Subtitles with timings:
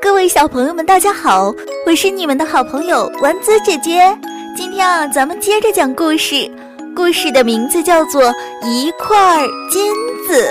[0.00, 1.52] 各位小朋友们，大家好！
[1.84, 4.16] 我是你们的好朋友丸子姐姐。
[4.56, 6.48] 今天啊，咱们接着讲故事，
[6.94, 8.22] 故事的名字叫做
[8.64, 9.92] 《一块金
[10.26, 10.42] 子》。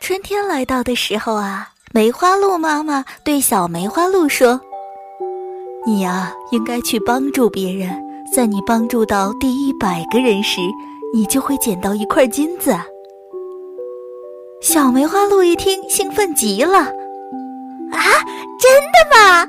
[0.00, 4.58] 春天来到的时候啊，梅花鹿妈妈对小梅花鹿说
[5.86, 7.90] ：“你呀，应该去帮助别人，
[8.34, 10.60] 在你帮助到第一百个人时，
[11.14, 12.74] 你就会捡到一块金子。”
[14.60, 16.80] 小梅花鹿一听，兴奋极了。
[16.80, 16.86] 啊，
[18.60, 19.46] 真的吗？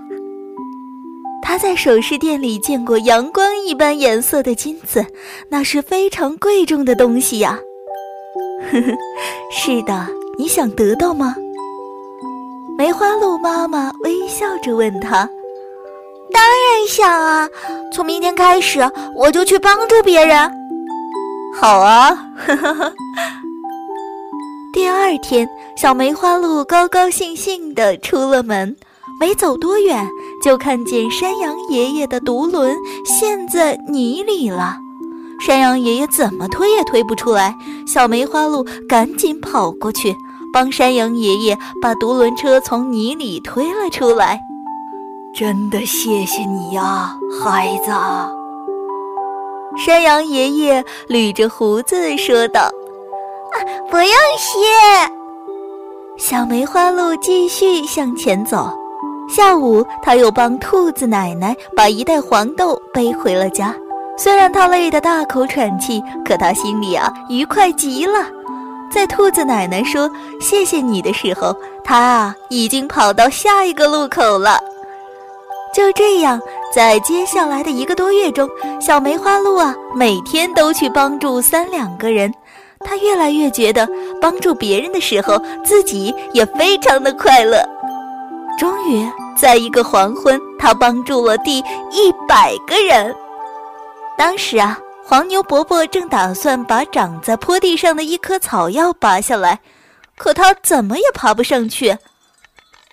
[1.43, 5.05] 他在首饰店里见过阳光一般颜色的金子，
[5.49, 7.59] 那是非常贵重的东西呀。
[8.71, 8.87] 呵呵，
[9.51, 11.35] 是的，你想得到吗？
[12.77, 15.29] 梅花鹿妈妈微笑着问他。
[16.31, 17.49] 当然想啊！
[17.93, 18.79] 从明天开始，
[19.13, 20.49] 我就去帮助别人。
[21.59, 22.17] 好啊！
[22.37, 22.93] 呵呵呵。
[24.73, 28.73] 第二天，小梅花鹿高高兴兴地出了门，
[29.19, 30.07] 没走多远，
[30.41, 34.77] 就看见山羊爷爷的独轮陷在泥里了。
[35.45, 37.53] 山羊爷爷怎么推也推不出来，
[37.85, 40.15] 小梅花鹿赶紧跑过去，
[40.53, 44.39] 帮山羊爷爷把独轮车从泥里推了出来。
[45.35, 47.91] 真的谢谢你呀，孩子！
[49.77, 52.69] 山羊爷爷捋着胡子说道。
[53.89, 54.07] 不用
[54.37, 54.57] 谢。
[56.17, 58.69] 小梅花鹿继续向前走。
[59.33, 63.73] 下午，他又帮兔子奶奶把一袋黄豆背回了家。
[64.17, 68.25] 虽然他累得大口喘气，可他心里啊愉快极了。
[68.91, 70.11] 在兔子奶奶说
[70.41, 74.59] “谢谢你”的时候，他啊已经跑到下一个路口了。
[75.73, 76.39] 就这样，
[76.75, 78.49] 在接下来的一个多月中，
[78.81, 82.31] 小梅花鹿啊每天都去帮助三两个人。
[82.83, 83.87] 他越来越觉得
[84.19, 87.63] 帮助别人的时候，自己也非常的快乐。
[88.59, 91.59] 终于，在一个黄昏，他帮助了第
[91.91, 93.15] 一百个人。
[94.17, 99.59] 当时啊，黄牛伯伯正打算把长在坡地上的一棵草药拔下来，
[100.17, 101.97] 可他怎么也爬不上去。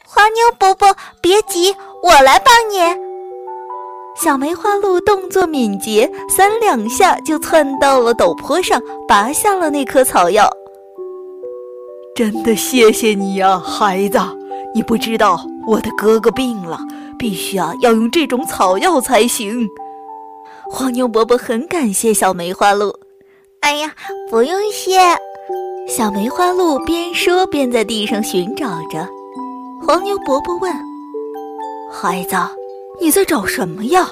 [0.06, 3.07] 黄牛伯伯，别急，我来帮你。
[4.21, 10.51] 小梅花鹿动作敏捷，三两下就窜到了陡坡上，拔下了那棵草药。
[12.17, 14.19] 真的谢谢你呀，孩子！
[14.75, 16.81] 你不知道我的哥哥病了，
[17.17, 19.69] 必须啊要用这种草药才行。
[20.69, 22.93] 黄牛伯伯很感谢小梅花鹿。
[23.61, 23.93] 哎呀，
[24.29, 24.99] 不用谢。
[25.87, 29.09] 小梅花鹿边说边在地上寻找着。
[29.87, 30.73] 黄牛伯伯问
[31.89, 32.37] ：“孩子。”
[33.00, 34.09] 你在找什么呀？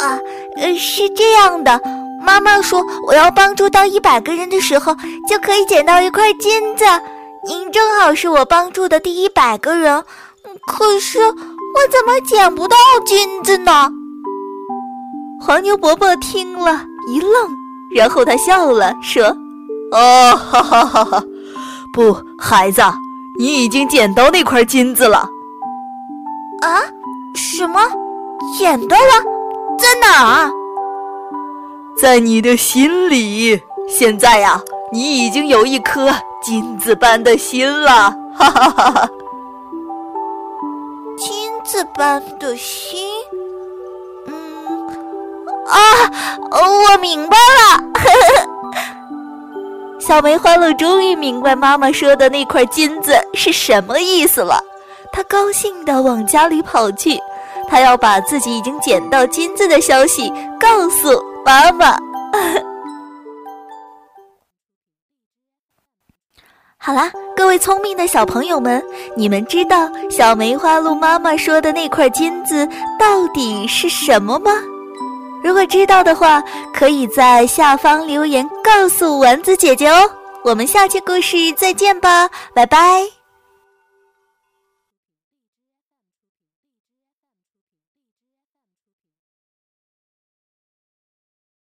[0.00, 0.18] 啊，
[0.56, 1.80] 呃，是这样的，
[2.24, 4.94] 妈妈说我要帮助到一百个人的时候，
[5.28, 6.84] 就可以捡到一块金子。
[7.46, 10.02] 您正好是我帮助的第一百个人，
[10.66, 11.34] 可是我
[11.90, 13.90] 怎么捡不到金子呢？
[15.40, 17.50] 黄牛伯伯听了一愣，
[17.94, 19.24] 然后他笑了，说
[19.92, 21.22] ：“哦，哈哈哈哈，
[21.92, 22.80] 不，孩子，
[23.38, 25.28] 你已经捡到那块金子了。”
[26.64, 26.80] 啊？
[27.34, 27.80] 什么？
[28.58, 29.24] 捡到了？
[29.78, 30.50] 在哪儿？
[32.00, 33.60] 在你的心里。
[33.88, 34.60] 现在呀，
[34.92, 36.10] 你已经有一颗
[36.42, 38.10] 金子般的心了。
[38.34, 39.08] 哈哈哈哈！
[41.18, 43.08] 金子般的心？
[44.26, 44.88] 嗯，
[45.66, 45.78] 啊，
[46.50, 47.84] 我明白了。
[50.00, 54.62] 小梅欢乐终于明白妈妈说的那块金子是什么意思了。
[55.14, 57.20] 他高兴地往家里跑去，
[57.68, 61.96] 他要把自己已经捡到金子的消息告诉妈妈。
[66.76, 68.84] 好啦，各位聪明的小朋友们，
[69.16, 74.50] 你们知道小梅花鹿妈妈说的那块金子到底是什么吗？
[75.44, 76.42] 如果知道的话，
[76.74, 80.10] 可以在下方留言告诉丸子姐姐哦。
[80.42, 83.23] 我们下期故事再见吧，拜拜。